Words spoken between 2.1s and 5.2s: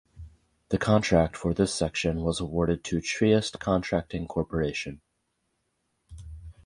was awarded to Triest Contracting Corporation.